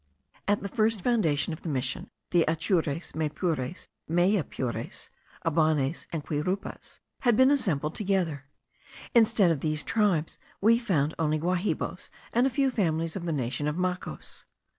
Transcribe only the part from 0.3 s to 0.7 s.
At the